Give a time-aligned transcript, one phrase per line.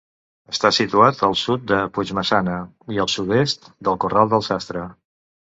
[0.53, 2.57] Està situat al sud de Puigmaçana
[2.97, 4.89] i al sud-est del Corral del Sastre.